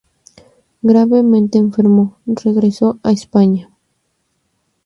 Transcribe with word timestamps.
Gravemente 0.81 1.59
enfermo, 1.59 2.17
regresó 2.25 2.99
a 3.03 3.11
España. 3.11 3.69